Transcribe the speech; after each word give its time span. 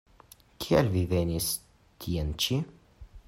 Kiel 0.63 0.89
vi 0.95 1.03
venis 1.11 1.51
tien-ĉi? 2.05 2.61